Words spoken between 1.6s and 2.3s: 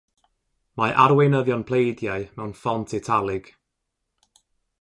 pleidiau